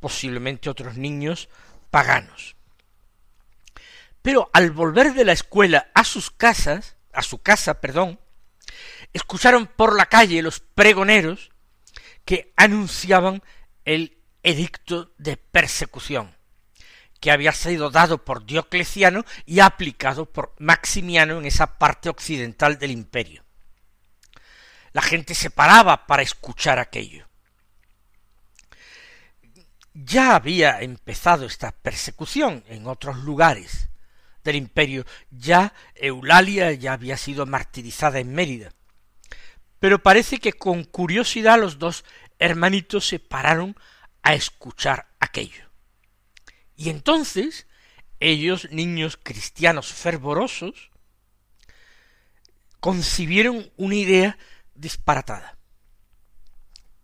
posiblemente 0.00 0.70
otros 0.70 0.96
niños 0.96 1.48
paganos. 1.90 2.56
Pero 4.22 4.50
al 4.52 4.70
volver 4.70 5.14
de 5.14 5.24
la 5.24 5.32
escuela 5.32 5.90
a 5.94 6.04
sus 6.04 6.30
casas, 6.30 6.96
a 7.12 7.22
su 7.22 7.38
casa, 7.38 7.80
perdón, 7.80 8.20
escucharon 9.12 9.66
por 9.66 9.96
la 9.96 10.06
calle 10.06 10.42
los 10.42 10.60
pregoneros 10.60 11.50
que 12.24 12.52
anunciaban 12.56 13.42
el 13.84 14.18
edicto 14.42 15.12
de 15.18 15.36
persecución 15.36 16.34
que 17.22 17.30
había 17.30 17.52
sido 17.52 17.88
dado 17.88 18.24
por 18.24 18.44
Diocleciano 18.44 19.24
y 19.46 19.60
aplicado 19.60 20.26
por 20.26 20.56
Maximiano 20.58 21.38
en 21.38 21.46
esa 21.46 21.78
parte 21.78 22.08
occidental 22.08 22.80
del 22.80 22.90
imperio. 22.90 23.44
La 24.92 25.02
gente 25.02 25.36
se 25.36 25.48
paraba 25.48 26.08
para 26.08 26.24
escuchar 26.24 26.80
aquello. 26.80 27.28
Ya 29.94 30.34
había 30.34 30.80
empezado 30.80 31.44
esta 31.44 31.72
persecución 31.72 32.64
en 32.68 32.86
otros 32.86 33.18
lugares 33.18 33.88
del 34.44 34.56
imperio, 34.56 35.06
ya 35.30 35.72
Eulalia 35.94 36.72
ya 36.72 36.94
había 36.94 37.16
sido 37.16 37.46
martirizada 37.46 38.18
en 38.18 38.34
Mérida. 38.34 38.72
Pero 39.78 40.02
parece 40.02 40.38
que 40.38 40.52
con 40.52 40.84
curiosidad 40.84 41.58
los 41.58 41.78
dos 41.78 42.04
hermanitos 42.38 43.06
se 43.06 43.18
pararon 43.18 43.76
a 44.22 44.34
escuchar 44.34 45.08
aquello. 45.20 45.70
Y 46.76 46.90
entonces 46.90 47.66
ellos, 48.20 48.68
niños 48.70 49.18
cristianos 49.20 49.92
fervorosos, 49.92 50.90
concibieron 52.80 53.70
una 53.76 53.94
idea 53.94 54.38
disparatada. 54.74 55.58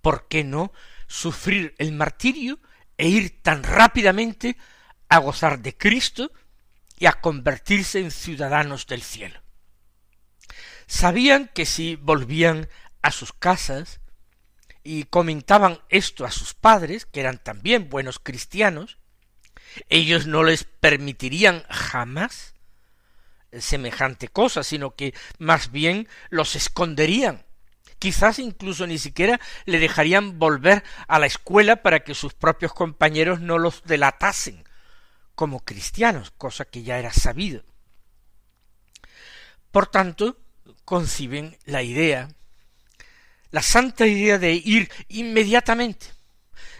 ¿Por 0.01 0.29
qué 0.29 0.43
no 0.45 0.73
sufrir 1.07 1.75
el 1.79 1.93
martirio 1.93 2.59
e 2.99 3.09
ir 3.09 3.43
tan 3.43 3.63
rápidamente 3.63 4.57
a 5.09 5.19
gozar 5.19 5.61
de 5.61 5.77
Cristo 5.77 6.31
y 6.99 7.07
a 7.07 7.13
convertirse 7.13 8.01
en 8.01 8.11
ciudadanos 8.11 8.87
del 8.87 9.03
cielo? 9.03 9.41
Sabían 10.87 11.51
que 11.55 11.65
si 11.65 11.97
volvían 11.97 12.69
a 13.03 13.11
sus 13.11 13.33
casas 13.33 14.01
y 14.83 15.05
comentaban 15.05 15.81
esto 15.89 16.25
a 16.25 16.31
sus 16.31 16.55
padres, 16.55 17.07
que 17.07 17.21
eran 17.21 17.39
también 17.39 17.89
buenos 17.89 18.19
cristianos, 18.19 18.99
ellos 19.89 20.27
no 20.27 20.45
les 20.45 20.65
permitirían 20.65 21.63
jamás 21.69 22.55
semejante 23.53 24.29
cosa, 24.29 24.63
sino 24.63 24.95
que 24.95 25.15
más 25.39 25.71
bien 25.71 26.09
los 26.31 26.57
esconderían. 26.57 27.47
Quizás 27.99 28.39
incluso 28.39 28.87
ni 28.87 28.99
siquiera 28.99 29.41
le 29.65 29.79
dejarían 29.79 30.39
volver 30.39 30.85
a 31.09 31.19
la 31.19 31.27
escuela 31.27 31.83
para 31.83 32.01
que 32.05 32.15
sus 32.15 32.35
propios 32.35 32.73
compañeros 32.73 33.41
no 33.41 33.59
los 33.59 33.83
delatasen 33.85 34.65
como 35.35 35.65
cristianos, 35.65 36.33
cosa 36.37 36.65
que 36.65 36.83
ya 36.83 36.99
era 36.99 37.13
sabido. 37.13 37.65
Por 39.71 39.87
tanto, 39.87 40.37
conciben 40.85 41.57
la 41.65 41.83
idea, 41.83 42.29
la 43.51 43.63
santa 43.63 44.07
idea 44.07 44.39
de 44.39 44.53
ir 44.55 44.91
inmediatamente, 45.09 46.07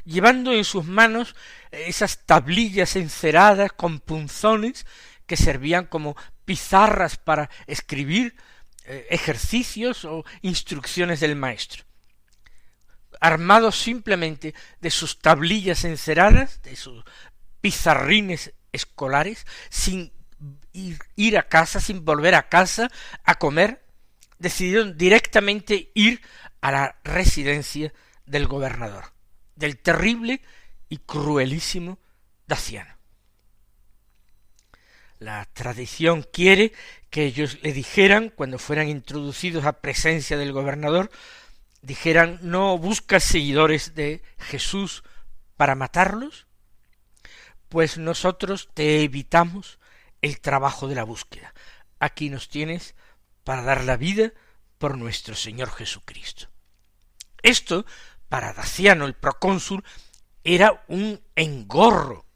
llevando 0.05 0.53
en 0.53 0.65
sus 0.65 0.85
manos 0.87 1.37
esas 1.71 2.25
tablillas 2.27 2.97
enceradas 2.97 3.73
con 3.73 4.01
punzones 4.01 4.87
que 5.27 5.37
servían 5.37 5.87
como 5.87 6.17
pizarras 6.45 7.17
para 7.17 7.51
escribir 7.67 8.35
ejercicios 9.11 10.05
o 10.05 10.25
instrucciones 10.43 11.21
del 11.21 11.37
maestro. 11.37 11.85
Armados 13.21 13.79
simplemente 13.79 14.55
de 14.81 14.91
sus 14.91 15.19
tablillas 15.19 15.85
enceradas, 15.85 16.63
de 16.63 16.77
sus 16.77 17.05
pizarrines 17.61 18.55
escolares, 18.73 19.47
sin 19.71 20.13
ir, 20.73 20.99
ir 21.17 21.39
a 21.39 21.49
casa, 21.49 21.81
sin 21.81 22.05
volver 22.05 22.35
a 22.35 22.49
casa 22.49 22.91
a 23.25 23.35
comer, 23.37 23.85
decidieron 24.39 24.97
directamente 24.97 25.91
ir 25.95 26.23
a 26.61 26.71
la 26.71 26.97
residencia 27.05 27.93
del 28.27 28.47
gobernador, 28.47 29.13
del 29.57 29.79
terrible 29.79 30.43
y 30.89 30.99
cruelísimo 30.99 31.99
Daciano. 32.47 32.98
La 35.19 35.47
tradición 35.47 36.23
quiere 36.23 36.73
que 37.11 37.25
ellos 37.25 37.59
le 37.63 37.73
dijeran, 37.73 38.31
cuando 38.31 38.59
fueran 38.59 38.89
introducidos 38.89 39.65
a 39.65 39.81
presencia 39.81 40.37
del 40.37 40.53
gobernador, 40.53 41.11
dijeran, 41.83 42.39
no 42.43 42.79
buscas 42.79 43.25
seguidores 43.25 43.95
de 43.95 44.23
Jesús 44.39 45.03
para 45.57 45.75
matarlos, 45.75 46.47
pues 47.69 47.99
nosotros 47.99 48.69
te 48.75 49.03
evitamos 49.03 49.79
el 50.23 50.41
trabajo 50.41 50.87
de 50.87 50.95
la 50.95 51.05
búsqueda. 51.05 51.55
Aquí 51.99 52.31
nos 52.31 52.49
tienes 52.49 52.95
para 53.43 53.63
dar 53.63 53.85
la 53.85 53.97
vida 53.97 54.33
por 54.79 54.97
nuestro 54.97 55.35
Señor 55.35 55.71
Jesucristo. 55.71 56.49
Esto, 57.43 57.87
para 58.29 58.53
Daciano 58.53 59.07
el 59.07 59.15
procónsul, 59.15 59.83
era 60.45 60.85
un 60.89 61.21
engorro, 61.35 62.27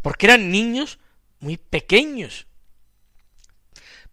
porque 0.00 0.26
eran 0.26 0.50
niños 0.50 0.99
muy 1.40 1.56
pequeños. 1.56 2.46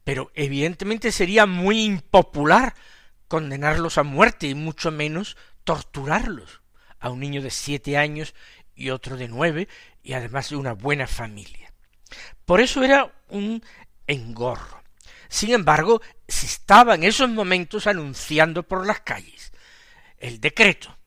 Pero 0.04 0.32
evidentemente 0.34 1.12
sería 1.12 1.46
muy 1.46 1.84
impopular 1.84 2.74
condenarlos 3.28 3.98
a 3.98 4.04
muerte 4.04 4.48
y 4.48 4.56
mucho 4.56 4.92
menos 4.92 5.38
torturarlos 5.64 6.62
a 7.00 7.10
un 7.10 7.20
niño 7.20 7.42
de 7.42 7.52
siete 7.52 7.98
años 7.98 8.34
y 8.74 8.90
otro 8.90 9.18
de 9.18 9.28
nueve 9.28 9.68
y 10.02 10.14
además 10.14 10.50
de 10.50 10.56
una 10.56 10.74
buena 10.74 11.08
familia. 11.08 11.74
Por 12.46 12.62
eso 12.62 12.84
era 12.84 13.14
un 13.28 13.62
engorro. 14.08 14.82
Sin 15.28 15.52
embargo, 15.52 16.02
se 16.28 16.46
estaba 16.46 16.96
en 16.96 17.04
esos 17.04 17.30
momentos 17.30 17.86
anunciando 17.86 18.64
por 18.64 18.88
las 18.88 19.02
calles 19.02 19.52
el 20.18 20.40
decreto, 20.40 20.98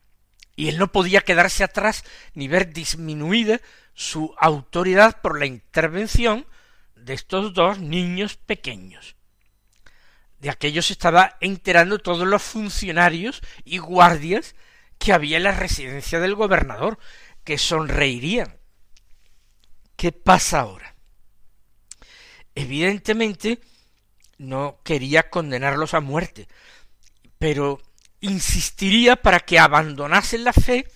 y 0.55 0.69
él 0.69 0.77
no 0.77 0.91
podía 0.91 1.21
quedarse 1.21 1.63
atrás 1.63 2.03
ni 2.33 2.47
ver 2.47 2.71
disminuida 2.71 3.61
su 3.93 4.33
autoridad 4.39 5.21
por 5.21 5.39
la 5.39 5.45
intervención 5.45 6.45
de 6.95 7.13
estos 7.13 7.53
dos 7.53 7.79
niños 7.79 8.37
pequeños. 8.37 9.15
De 10.39 10.49
aquello 10.49 10.81
se 10.81 10.93
estaba 10.93 11.37
enterando 11.39 11.99
todos 11.99 12.27
los 12.27 12.41
funcionarios 12.41 13.41
y 13.63 13.77
guardias 13.77 14.55
que 14.97 15.13
había 15.13 15.37
en 15.37 15.43
la 15.43 15.51
residencia 15.51 16.19
del 16.19 16.35
gobernador, 16.35 16.99
que 17.43 17.57
sonreirían. 17.57 18.57
¿Qué 19.95 20.11
pasa 20.11 20.61
ahora? 20.61 20.95
Evidentemente 22.55 23.59
no 24.37 24.79
quería 24.83 25.29
condenarlos 25.29 25.93
a 25.93 26.01
muerte, 26.01 26.47
pero 27.37 27.81
insistiría 28.19 29.15
para 29.15 29.39
que 29.39 29.59
abandonasen 29.59 30.43
la 30.43 30.53
fe 30.53 30.87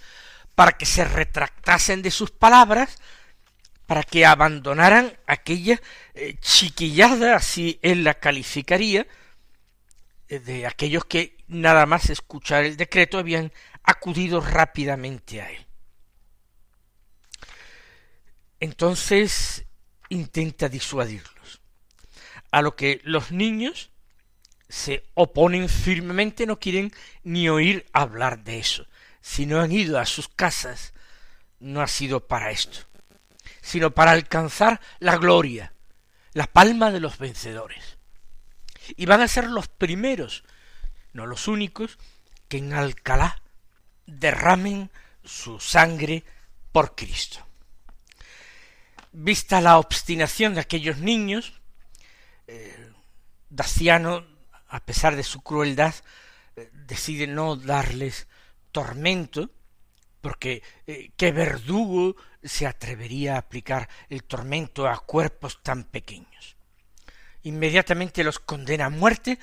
para 0.56 0.78
que 0.78 0.86
se 0.86 1.04
retractasen 1.04 2.02
de 2.02 2.12
sus 2.12 2.32
palabras, 2.32 2.98
para 3.86 4.04
que 4.04 4.26
abandonaran 4.26 5.15
aquella 5.28 5.80
eh, 6.15 6.38
chiquillada, 6.39 7.36
así 7.36 7.78
él 7.82 8.04
la 8.04 8.15
calificaría, 8.15 9.06
eh, 10.30 10.39
de 10.39 10.65
aquellos 10.65 11.06
que 11.06 11.38
nada 11.48 11.86
más 11.86 12.10
escuchar 12.10 12.63
el 12.63 12.78
decreto 12.78 13.18
habían 13.18 13.52
acudido 13.84 14.41
rápidamente 14.41 15.41
a 15.41 15.52
él. 15.52 15.65
Entonces 18.62 19.65
intenta 20.10 20.70
disuadirlos, 20.70 21.62
a 22.52 22.62
lo 22.62 22.76
que 22.76 23.02
los 23.04 23.32
niños 23.32 23.91
se 24.70 25.04
oponen 25.13 25.70
firmemente, 25.70 26.48
no 26.48 26.60
quieren 26.60 26.91
ni 27.24 27.50
oír 27.50 27.86
hablar 27.91 28.44
de 28.44 28.60
eso 28.60 28.88
si 29.25 29.47
no 29.47 29.59
han 29.59 29.71
ido 29.71 29.99
a 29.99 30.05
sus 30.05 30.27
casas, 30.29 30.93
no 31.59 31.81
ha 31.81 31.88
sido 31.88 32.27
para 32.27 32.51
esto, 32.51 32.77
sino 33.59 33.89
para 33.89 34.11
alcanzar 34.11 34.79
la 34.99 35.17
gloria, 35.17 35.73
la 36.33 36.45
palma 36.45 36.91
de 36.91 36.99
los 36.99 37.17
vencedores. 37.17 37.97
Y 38.95 39.07
van 39.07 39.21
a 39.21 39.27
ser 39.27 39.49
los 39.49 39.67
primeros, 39.67 40.43
no 41.11 41.25
los 41.25 41.47
únicos, 41.47 41.97
que 42.47 42.57
en 42.57 42.73
Alcalá 42.73 43.41
derramen 44.05 44.91
su 45.23 45.59
sangre 45.59 46.23
por 46.71 46.93
Cristo. 46.95 47.39
Vista 49.11 49.59
la 49.59 49.79
obstinación 49.79 50.53
de 50.53 50.61
aquellos 50.61 50.99
niños, 50.99 51.59
eh, 52.45 52.91
Daciano, 53.49 54.23
a 54.67 54.81
pesar 54.81 55.15
de 55.15 55.23
su 55.23 55.41
crueldad, 55.41 55.95
eh, 56.55 56.69
decide 56.71 57.25
no 57.25 57.55
darles 57.55 58.27
tormento, 58.75 59.49
porque 60.19 60.61
eh, 60.85 61.11
qué 61.15 61.31
verdugo 61.31 62.17
se 62.43 62.67
atrevería 62.67 63.35
a 63.35 63.38
aplicar 63.38 63.88
el 64.09 64.25
tormento 64.25 64.85
a 64.85 64.99
cuerpos 64.99 65.63
tan 65.63 65.85
pequeños. 65.85 66.57
Inmediatamente 67.43 68.25
los 68.25 68.38
condena 68.38 68.88
a 68.88 68.89
muerte, 68.89 69.39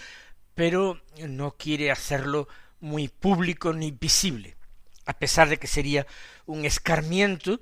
pero 0.54 1.00
no 1.26 1.56
quiere 1.56 1.90
hacerlo 1.90 2.46
muy 2.80 3.08
público 3.08 3.72
ni 3.72 3.90
visible. 3.90 4.54
A 5.06 5.14
pesar 5.14 5.48
de 5.48 5.56
que 5.56 5.66
sería 5.66 6.06
un 6.44 6.66
escarmiento, 6.66 7.58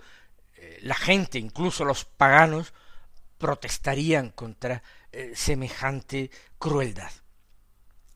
eh, 0.56 0.80
la 0.83 0.96
gente, 0.96 1.38
incluso 1.38 1.85
los 1.85 2.04
paganos, 2.04 2.74
protestarían 3.38 4.30
contra 4.30 4.83
eh, 5.12 5.35
semejante 5.37 6.33
crueldad. 6.59 7.12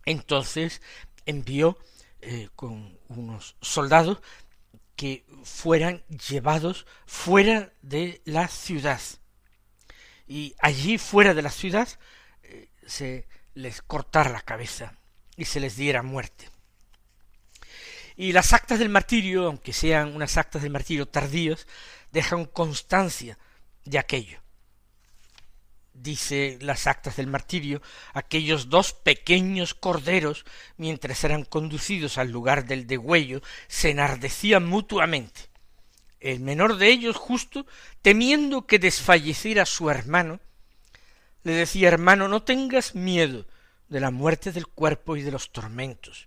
Entonces 0.06 0.82
envió 1.24 1.78
con 2.54 2.98
unos 3.08 3.56
soldados 3.60 4.18
que 4.96 5.26
fueran 5.42 6.04
llevados 6.06 6.86
fuera 7.06 7.72
de 7.82 8.22
la 8.24 8.48
ciudad. 8.48 9.00
Y 10.26 10.54
allí 10.58 10.98
fuera 10.98 11.34
de 11.34 11.42
la 11.42 11.50
ciudad 11.50 11.88
eh, 12.42 12.68
se 12.86 13.26
les 13.54 13.82
cortara 13.82 14.30
la 14.30 14.40
cabeza 14.40 14.98
y 15.36 15.44
se 15.44 15.60
les 15.60 15.76
diera 15.76 16.02
muerte. 16.02 16.48
Y 18.16 18.32
las 18.32 18.52
actas 18.52 18.78
del 18.78 18.88
martirio, 18.88 19.46
aunque 19.46 19.72
sean 19.72 20.14
unas 20.14 20.36
actas 20.36 20.62
del 20.62 20.70
martirio 20.70 21.06
tardías, 21.06 21.66
dejan 22.12 22.44
constancia 22.44 23.38
de 23.84 23.98
aquello. 23.98 24.43
Dice 25.94 26.58
las 26.60 26.88
actas 26.88 27.16
del 27.16 27.28
martirio, 27.28 27.80
aquellos 28.14 28.68
dos 28.68 28.92
pequeños 28.92 29.74
corderos, 29.74 30.44
mientras 30.76 31.22
eran 31.22 31.44
conducidos 31.44 32.18
al 32.18 32.32
lugar 32.32 32.66
del 32.66 32.88
degüello, 32.88 33.42
se 33.68 33.90
enardecían 33.90 34.66
mutuamente. 34.66 35.42
El 36.18 36.40
menor 36.40 36.78
de 36.78 36.88
ellos, 36.88 37.16
justo, 37.16 37.64
temiendo 38.02 38.66
que 38.66 38.80
desfalleciera 38.80 39.66
su 39.66 39.88
hermano, 39.88 40.40
le 41.44 41.52
decía 41.52 41.88
hermano, 41.88 42.26
no 42.26 42.42
tengas 42.42 42.96
miedo 42.96 43.46
de 43.88 44.00
la 44.00 44.10
muerte 44.10 44.50
del 44.50 44.66
cuerpo 44.66 45.16
y 45.16 45.22
de 45.22 45.30
los 45.30 45.52
tormentos. 45.52 46.26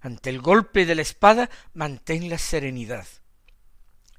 Ante 0.00 0.30
el 0.30 0.40
golpe 0.40 0.86
de 0.86 0.94
la 0.94 1.02
espada, 1.02 1.50
mantén 1.74 2.30
la 2.30 2.38
serenidad. 2.38 3.06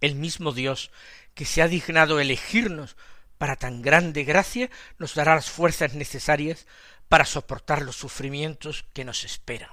El 0.01 0.15
mismo 0.15 0.51
Dios 0.51 0.91
que 1.33 1.45
se 1.45 1.61
ha 1.61 1.67
dignado 1.67 2.19
elegirnos 2.19 2.97
para 3.41 3.55
tan 3.55 3.81
grande 3.81 4.23
gracia, 4.23 4.69
nos 4.99 5.15
dará 5.15 5.33
las 5.33 5.49
fuerzas 5.49 5.95
necesarias 5.95 6.67
para 7.09 7.25
soportar 7.25 7.81
los 7.81 7.95
sufrimientos 7.95 8.85
que 8.93 9.03
nos 9.03 9.23
esperan. 9.23 9.71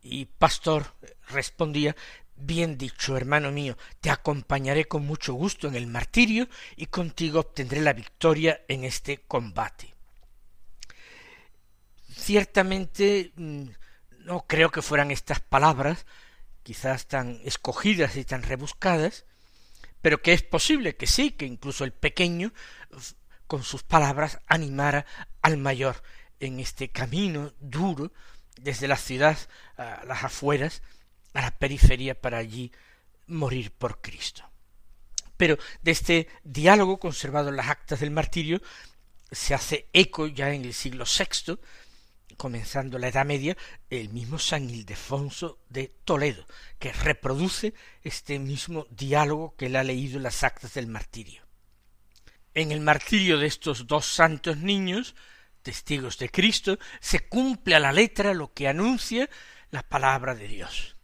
Y 0.00 0.26
Pastor 0.26 0.94
respondía 1.28 1.96
Bien 2.36 2.78
dicho, 2.78 3.16
hermano 3.16 3.50
mío, 3.50 3.76
te 4.00 4.10
acompañaré 4.10 4.84
con 4.84 5.04
mucho 5.04 5.34
gusto 5.34 5.66
en 5.66 5.74
el 5.74 5.88
martirio 5.88 6.48
y 6.76 6.86
contigo 6.86 7.40
obtendré 7.40 7.80
la 7.80 7.94
victoria 7.94 8.60
en 8.68 8.84
este 8.84 9.22
combate. 9.22 9.92
Ciertamente 12.14 13.32
mm, 13.34 13.64
no 14.20 14.46
creo 14.46 14.70
que 14.70 14.82
fueran 14.82 15.10
estas 15.10 15.40
palabras, 15.40 16.06
quizás 16.62 17.08
tan 17.08 17.40
escogidas 17.42 18.14
y 18.14 18.24
tan 18.24 18.44
rebuscadas, 18.44 19.24
pero 20.00 20.22
que 20.22 20.32
es 20.32 20.42
posible 20.42 20.96
que 20.96 21.06
sí, 21.06 21.32
que 21.32 21.46
incluso 21.46 21.84
el 21.84 21.92
pequeño 21.92 22.52
con 23.46 23.62
sus 23.62 23.82
palabras 23.82 24.40
animara 24.46 25.06
al 25.42 25.56
mayor 25.56 26.02
en 26.40 26.60
este 26.60 26.90
camino 26.90 27.52
duro 27.60 28.12
desde 28.60 28.88
la 28.88 28.96
ciudad 28.96 29.38
a 29.76 30.04
las 30.04 30.24
afueras 30.24 30.82
a 31.34 31.42
la 31.42 31.50
periferia 31.50 32.20
para 32.20 32.38
allí 32.38 32.72
morir 33.26 33.70
por 33.72 34.00
Cristo. 34.00 34.44
Pero 35.36 35.56
de 35.82 35.90
este 35.92 36.28
diálogo 36.42 36.98
conservado 36.98 37.48
en 37.50 37.56
las 37.56 37.68
actas 37.68 38.00
del 38.00 38.10
martirio 38.10 38.60
se 39.30 39.54
hace 39.54 39.88
eco 39.92 40.26
ya 40.26 40.52
en 40.52 40.64
el 40.64 40.74
siglo 40.74 41.04
VI, 41.04 41.58
comenzando 42.38 42.98
la 42.98 43.08
Edad 43.08 43.26
Media, 43.26 43.54
el 43.90 44.08
mismo 44.08 44.38
San 44.38 44.70
Ildefonso 44.70 45.58
de 45.68 45.88
Toledo, 46.06 46.46
que 46.78 46.90
reproduce 46.92 47.74
este 48.02 48.38
mismo 48.38 48.86
diálogo 48.88 49.54
que 49.56 49.66
él 49.66 49.76
ha 49.76 49.84
leído 49.84 50.16
en 50.16 50.22
las 50.22 50.42
actas 50.42 50.72
del 50.72 50.86
martirio. 50.86 51.42
En 52.54 52.72
el 52.72 52.80
martirio 52.80 53.36
de 53.36 53.46
estos 53.46 53.86
dos 53.86 54.06
santos 54.06 54.56
niños, 54.56 55.14
testigos 55.60 56.16
de 56.16 56.30
Cristo, 56.30 56.78
se 57.00 57.28
cumple 57.28 57.74
a 57.74 57.80
la 57.80 57.92
letra 57.92 58.32
lo 58.32 58.54
que 58.54 58.68
anuncia 58.68 59.28
la 59.70 59.82
palabra 59.82 60.34
de 60.34 60.48
Dios 60.48 60.94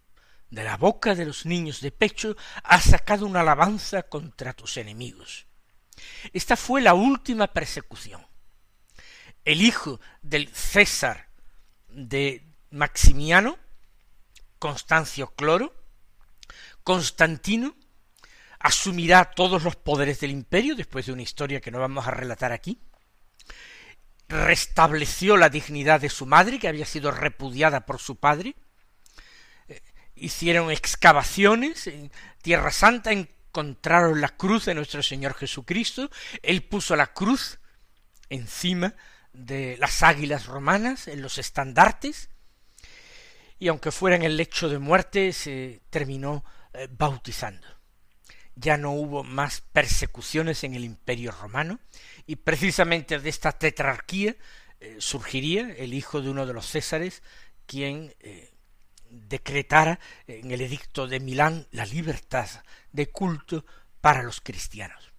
de 0.55 0.63
la 0.63 0.77
boca 0.77 1.15
de 1.15 1.25
los 1.25 1.47
niños 1.47 1.81
de 1.81 1.91
pecho 1.91 2.37
has 2.63 2.85
sacado 2.85 3.27
una 3.27 3.41
alabanza 3.41 4.05
contra 4.05 4.53
tus 4.53 4.77
enemigos. 4.77 5.47
Esta 6.33 6.57
fue 6.57 6.81
la 6.81 6.95
última 6.95 7.49
persecución. 7.49 8.25
El 9.45 9.63
hijo 9.63 10.01
del 10.23 10.49
César 10.55 11.24
de 11.95 12.45
Maximiano, 12.71 13.59
Constancio 14.59 15.35
Cloro, 15.35 15.75
Constantino, 16.83 17.75
asumirá 18.59 19.25
todos 19.25 19.63
los 19.63 19.77
poderes 19.77 20.21
del 20.21 20.31
imperio, 20.31 20.75
después 20.75 21.07
de 21.07 21.13
una 21.13 21.23
historia 21.23 21.61
que 21.61 21.71
no 21.71 21.79
vamos 21.79 22.07
a 22.07 22.11
relatar 22.11 22.53
aquí, 22.53 22.79
restableció 24.29 25.37
la 25.37 25.49
dignidad 25.49 26.01
de 26.01 26.11
su 26.11 26.27
madre, 26.27 26.59
que 26.59 26.69
había 26.69 26.87
sido 26.87 27.11
repudiada 27.11 27.87
por 27.87 28.01
su 28.01 28.17
padre, 28.17 28.55
hicieron 30.15 30.71
excavaciones 30.71 31.87
en 31.87 32.11
Tierra 32.43 32.71
Santa, 32.71 33.13
encontraron 33.13 34.21
la 34.21 34.31
cruz 34.31 34.65
de 34.65 34.75
nuestro 34.75 35.03
Señor 35.03 35.35
Jesucristo, 35.35 36.11
él 36.43 36.63
puso 36.63 36.97
la 36.97 37.09
cruz 37.09 37.59
encima 38.31 38.95
de 39.35 39.77
las 39.79 40.03
águilas 40.03 40.47
romanas, 40.47 41.09
en 41.09 41.21
los 41.21 41.39
estandartes, 41.39 42.31
y 43.59 43.69
aunque 43.69 43.91
fuera 43.91 44.17
en 44.17 44.23
el 44.23 44.37
lecho 44.37 44.69
de 44.69 44.79
muerte, 44.79 45.33
se 45.33 45.83
terminó 45.91 46.45
eh, 46.73 46.89
bautizando. 46.91 47.67
Ya 48.57 48.77
no 48.77 48.93
hubo 48.93 49.25
más 49.25 49.61
persecuciones 49.61 50.65
en 50.65 50.75
el 50.75 50.85
imperio 50.85 51.33
romano, 51.33 51.81
y 52.27 52.37
precisamente 52.37 53.19
de 53.19 53.29
esta 53.29 53.53
tetrarquía 53.53 54.37
eh, 54.81 54.97
surgiría 55.01 55.75
el 55.77 55.95
hijo 55.95 56.23
de 56.23 56.31
uno 56.31 56.47
de 56.47 56.55
los 56.55 56.71
césares, 56.71 57.23
quien 57.67 58.15
eh, 58.21 58.53
decretara 59.11 59.99
en 60.27 60.51
el 60.51 60.61
edicto 60.61 61.07
de 61.07 61.21
Milán 61.21 61.67
la 61.71 61.87
libertad 61.87 62.49
de 62.93 63.11
culto 63.11 63.65
para 64.01 64.23
los 64.23 64.41
cristianos. 64.41 65.14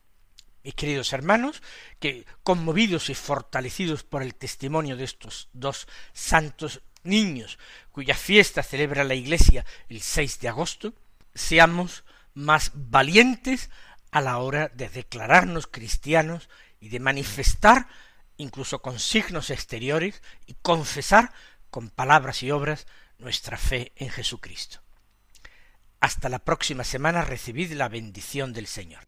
Mis 0.65 0.73
queridos 0.73 1.13
hermanos, 1.13 1.61
que 1.99 2.25
conmovidos 2.41 3.11
y 3.11 3.13
fortalecidos 3.13 4.01
por 4.01 4.23
el 4.23 4.33
testimonio 4.33 4.97
de 4.97 5.03
estos 5.03 5.47
dos 5.53 5.87
santos 6.11 6.81
niños, 7.03 7.59
cuya 7.91 8.15
fiesta 8.15 8.63
celebra 8.63 9.03
la 9.03 9.13
Iglesia 9.13 9.63
el 9.89 10.01
6 10.01 10.39
de 10.39 10.47
agosto, 10.47 10.95
seamos 11.35 12.03
más 12.33 12.71
valientes 12.73 13.69
a 14.09 14.21
la 14.21 14.39
hora 14.39 14.69
de 14.69 14.89
declararnos 14.89 15.67
cristianos 15.67 16.49
y 16.79 16.89
de 16.89 16.99
manifestar, 16.99 17.87
incluso 18.37 18.81
con 18.81 18.97
signos 18.97 19.51
exteriores, 19.51 20.23
y 20.47 20.55
confesar 20.63 21.31
con 21.69 21.91
palabras 21.91 22.41
y 22.41 22.49
obras 22.49 22.87
nuestra 23.19 23.57
fe 23.57 23.91
en 23.97 24.09
Jesucristo. 24.09 24.84
Hasta 26.05 26.29
la 26.29 26.37
próxima 26.37 26.83
semana 26.83 27.23
recibid 27.23 27.71
la 27.71 27.89
bendición 27.89 28.53
del 28.53 28.67
Señor. 28.67 29.07